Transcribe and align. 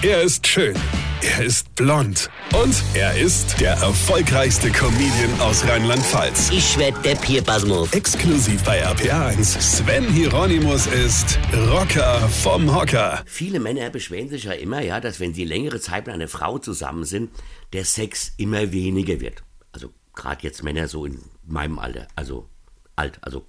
Er 0.00 0.22
ist 0.22 0.46
schön. 0.46 0.76
Er 1.22 1.44
ist 1.44 1.74
blond. 1.74 2.30
Und 2.54 2.84
er 2.94 3.18
ist 3.18 3.60
der 3.60 3.72
erfolgreichste 3.72 4.70
Comedian 4.70 5.40
aus 5.40 5.66
Rheinland-Pfalz. 5.66 6.50
Ich 6.50 6.78
werd 6.78 7.04
der 7.04 7.16
Pierpasmus. 7.16 7.92
Exklusiv 7.92 8.62
bei 8.62 8.86
RPA1. 8.86 9.60
Sven 9.60 10.04
Hieronymus 10.04 10.86
ist 10.86 11.36
Rocker 11.52 12.28
vom 12.28 12.72
Hocker. 12.72 13.24
Viele 13.26 13.58
Männer 13.58 13.90
beschweren 13.90 14.28
sich 14.28 14.44
ja 14.44 14.52
immer, 14.52 14.82
ja, 14.82 15.00
dass 15.00 15.18
wenn 15.18 15.34
sie 15.34 15.44
längere 15.44 15.80
Zeit 15.80 16.06
mit 16.06 16.14
einer 16.14 16.28
Frau 16.28 16.58
zusammen 16.58 17.02
sind, 17.02 17.32
der 17.72 17.84
Sex 17.84 18.34
immer 18.36 18.70
weniger 18.70 19.18
wird. 19.18 19.42
Also 19.72 19.92
gerade 20.14 20.44
jetzt 20.44 20.62
Männer 20.62 20.86
so 20.86 21.06
in 21.06 21.18
meinem 21.44 21.80
Alter, 21.80 22.06
also 22.14 22.48
alt, 22.94 23.18
also 23.22 23.44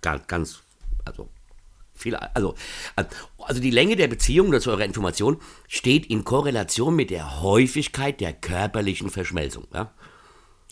ganz, 0.00 0.62
also 1.04 1.28
viel, 2.02 2.16
also, 2.16 2.54
also 3.38 3.60
die 3.60 3.70
Länge 3.70 3.96
der 3.96 4.08
Beziehung, 4.08 4.50
das 4.50 4.64
ist 4.64 4.68
eure 4.68 4.84
Information, 4.84 5.38
steht 5.68 6.06
in 6.06 6.24
Korrelation 6.24 6.96
mit 6.96 7.10
der 7.10 7.40
Häufigkeit 7.42 8.20
der 8.20 8.32
körperlichen 8.32 9.10
Verschmelzung. 9.10 9.66
Ja? 9.72 9.92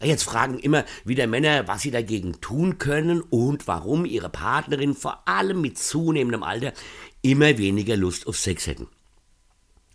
Jetzt 0.00 0.22
fragen 0.22 0.58
immer 0.58 0.84
wieder 1.04 1.26
Männer, 1.26 1.66
was 1.66 1.82
sie 1.82 1.90
dagegen 1.90 2.40
tun 2.40 2.78
können 2.78 3.20
und 3.20 3.66
warum 3.66 4.04
ihre 4.04 4.28
Partnerin 4.28 4.94
vor 4.94 5.26
allem 5.26 5.60
mit 5.60 5.76
zunehmendem 5.76 6.44
Alter 6.44 6.72
immer 7.22 7.58
weniger 7.58 7.96
Lust 7.96 8.26
auf 8.26 8.38
Sex 8.38 8.68
hätten. 8.68 8.86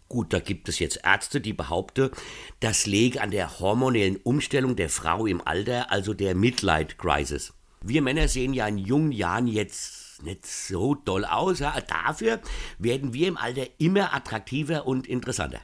Gut, 0.10 0.34
da 0.34 0.40
gibt 0.40 0.68
es 0.70 0.80
jetzt 0.80 1.00
Ärzte, 1.04 1.42
die 1.42 1.54
behaupten, 1.54 2.12
das 2.60 2.86
läge 2.86 3.22
an 3.22 3.32
der 3.32 3.60
hormonellen 3.60 4.18
Umstellung 4.18 4.76
der 4.76 4.90
Frau 4.90 5.26
im 5.26 5.42
Alter, 5.42 5.90
also 5.92 6.14
der 6.14 6.36
Midlife 6.36 6.98
Crisis. 6.98 7.54
Wir 7.82 8.02
Männer 8.02 8.28
sehen 8.28 8.54
ja 8.54 8.68
in 8.68 8.78
jungen 8.78 9.12
Jahren 9.12 9.48
jetzt 9.48 10.13
nicht 10.24 10.46
so 10.46 10.96
toll 10.96 11.26
aus. 11.26 11.60
Dafür 11.60 12.42
werden 12.80 13.14
wir 13.14 13.28
im 13.28 13.38
Alter 13.38 13.68
immer 13.78 14.14
attraktiver 14.14 14.86
und 14.88 15.08
interessanter. 15.08 15.62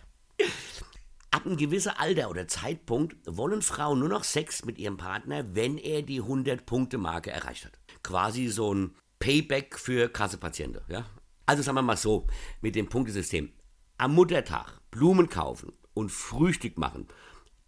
Ab 1.32 1.46
einem 1.46 1.58
gewissen 1.58 1.94
Alter 1.96 2.30
oder 2.30 2.48
Zeitpunkt 2.48 3.16
wollen 3.26 3.62
Frauen 3.62 4.00
nur 4.00 4.10
noch 4.10 4.24
Sex 4.24 4.66
mit 4.66 4.80
ihrem 4.80 4.98
Partner, 4.98 5.56
wenn 5.56 5.78
er 5.78 6.02
die 6.02 6.22
100-Punkte-Marke 6.22 7.30
erreicht 7.30 7.66
hat. 7.66 7.80
Quasi 8.02 8.48
so 8.48 8.74
ein 8.74 8.96
Payback 9.20 9.78
für 9.78 10.10
Kassepatienten. 10.10 10.82
Ja? 10.88 11.06
Also 11.46 11.62
sagen 11.62 11.76
wir 11.76 11.82
mal 11.84 11.98
so, 11.98 12.26
mit 12.62 12.76
dem 12.76 12.90
Punktesystem. 12.90 13.52
Am 13.98 14.16
Muttertag 14.16 14.80
Blumen 14.92 15.30
kaufen 15.30 15.74
und 15.94 16.12
Frühstück 16.12 16.78
machen 16.78 17.08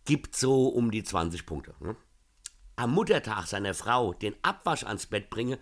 gibt 0.06 0.36
so 0.36 0.70
um 0.70 0.90
die 0.90 1.04
20 1.04 1.46
Punkte. 1.46 1.76
Ne? 1.82 1.96
Am 2.78 2.92
Muttertag 2.94 3.46
seiner 3.46 3.76
Frau 3.76 4.14
den 4.14 4.34
Abwasch 4.42 4.84
ans 4.86 5.06
Bett 5.06 5.30
bringen, 5.30 5.60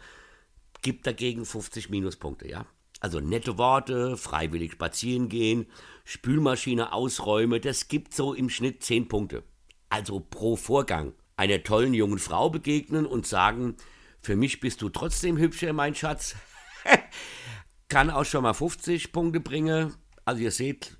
gibt 0.81 1.07
dagegen 1.07 1.45
50 1.45 1.89
Minuspunkte, 1.89 2.47
ja. 2.47 2.65
Also 2.99 3.19
nette 3.19 3.57
Worte, 3.57 4.17
freiwillig 4.17 4.73
spazieren 4.73 5.29
gehen, 5.29 5.67
Spülmaschine 6.03 6.91
ausräumen, 6.91 7.61
das 7.61 7.87
gibt 7.87 8.13
so 8.13 8.33
im 8.33 8.49
Schnitt 8.49 8.83
10 8.83 9.07
Punkte. 9.07 9.43
Also 9.89 10.19
pro 10.19 10.55
Vorgang. 10.55 11.13
Einer 11.37 11.63
tollen 11.63 11.93
jungen 11.93 12.19
Frau 12.19 12.49
begegnen 12.49 13.05
und 13.05 13.25
sagen, 13.25 13.77
für 14.21 14.35
mich 14.35 14.59
bist 14.59 14.81
du 14.81 14.89
trotzdem 14.89 15.37
hübscher, 15.37 15.71
mein 15.71 15.95
Schatz. 15.95 16.35
Kann 17.89 18.09
auch 18.09 18.25
schon 18.25 18.43
mal 18.43 18.53
50 18.53 19.13
Punkte 19.13 19.39
bringen. 19.39 19.95
Also 20.25 20.41
ihr 20.41 20.51
seht, 20.51 20.97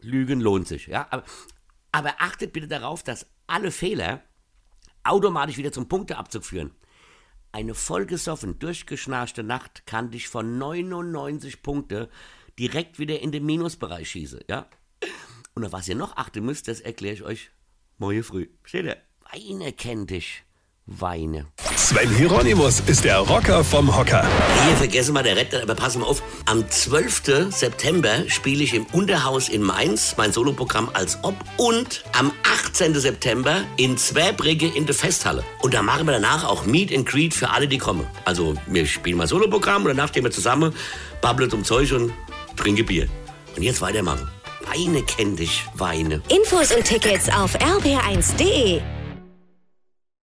Lügen 0.00 0.40
lohnt 0.40 0.66
sich. 0.66 0.88
Ja? 0.88 1.06
Aber, 1.10 1.22
aber 1.92 2.14
achtet 2.18 2.52
bitte 2.52 2.66
darauf, 2.66 3.04
dass 3.04 3.26
alle 3.46 3.70
Fehler 3.70 4.22
automatisch 5.04 5.56
wieder 5.56 5.72
zum 5.72 5.88
Punkteabzug 5.88 6.44
führen. 6.44 6.72
Eine 7.52 7.74
vollgesoffen, 7.74 8.58
durchgeschnarchte 8.58 9.42
Nacht 9.42 9.86
kann 9.86 10.10
dich 10.10 10.28
von 10.28 10.58
99 10.58 11.62
Punkte 11.62 12.10
direkt 12.58 12.98
wieder 12.98 13.20
in 13.20 13.32
den 13.32 13.46
Minusbereich 13.46 14.10
schießen, 14.10 14.40
ja? 14.48 14.68
Und 15.54 15.64
auf 15.64 15.72
was 15.72 15.88
ihr 15.88 15.94
noch 15.94 16.16
achten 16.16 16.44
müsst, 16.44 16.68
das 16.68 16.80
erkläre 16.80 17.14
ich 17.14 17.22
euch 17.22 17.50
morgen 17.98 18.22
früh. 18.22 18.48
Steht 18.62 18.84
ihr? 18.84 18.98
Weine 19.32 19.72
kennt 19.72 20.10
dich. 20.10 20.44
Weine. 20.84 21.46
Sven 21.74 22.10
Hieronymus 22.10 22.80
ist 22.86 23.04
der 23.04 23.18
Rocker 23.18 23.64
vom 23.64 23.96
Hocker. 23.96 24.26
Hier 24.66 24.76
vergessen 24.76 25.14
wir 25.14 25.22
der 25.22 25.36
Retter, 25.36 25.62
aber 25.62 25.74
passen 25.74 26.00
wir 26.00 26.06
auf. 26.06 26.22
Am 26.44 26.68
12. 26.68 27.50
September 27.50 28.28
spiele 28.28 28.62
ich 28.62 28.74
im 28.74 28.86
Unterhaus 28.92 29.48
in 29.48 29.62
Mainz 29.62 30.14
mein 30.16 30.32
Soloprogramm 30.32 30.90
als 30.92 31.18
Ob 31.22 31.34
und 31.56 32.04
am 32.16 32.32
18. 32.64 32.94
September 32.94 33.64
in 33.76 33.98
Zwerbrigge 33.98 34.66
in 34.66 34.86
der 34.86 34.94
Festhalle. 34.94 35.44
Und 35.62 35.74
da 35.74 35.82
machen 35.82 36.06
wir 36.06 36.12
danach 36.12 36.44
auch 36.44 36.66
Meet 36.66 36.94
and 36.94 37.06
Greet 37.06 37.34
für 37.34 37.50
alle, 37.50 37.68
die 37.68 37.78
kommen. 37.78 38.06
Also 38.24 38.54
wir 38.66 38.86
spielen 38.86 39.16
mal 39.16 39.26
Soloprogramm 39.26 39.82
und 39.82 39.88
danach 39.88 40.08
stehen 40.08 40.24
wir 40.24 40.30
zusammen, 40.30 40.74
babbeln 41.20 41.50
zum 41.50 41.64
Zeug 41.64 41.92
und 41.92 42.12
trinken 42.56 42.86
Bier. 42.86 43.08
Und 43.56 43.62
jetzt 43.62 43.80
weitermachen. 43.80 44.28
Weine 44.72 45.02
kenn 45.02 45.36
dich, 45.36 45.64
Weine. 45.74 46.22
Infos 46.28 46.72
und 46.72 46.84
Tickets 46.84 47.28
auf 47.28 47.56
rb1.de 47.58 48.95